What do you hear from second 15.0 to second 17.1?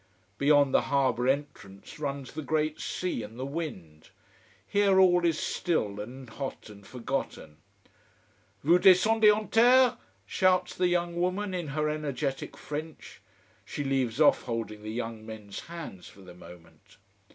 men's hands for the moment.